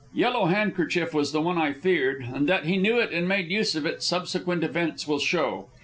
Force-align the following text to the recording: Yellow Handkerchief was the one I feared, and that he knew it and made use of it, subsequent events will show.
Yellow 0.15 0.45
Handkerchief 0.45 1.13
was 1.13 1.31
the 1.31 1.41
one 1.41 1.59
I 1.59 1.73
feared, 1.73 2.23
and 2.33 2.49
that 2.49 2.65
he 2.65 2.77
knew 2.79 2.99
it 2.99 3.11
and 3.11 3.27
made 3.27 3.51
use 3.51 3.75
of 3.75 3.85
it, 3.85 4.01
subsequent 4.01 4.63
events 4.63 5.07
will 5.07 5.19
show. 5.19 5.67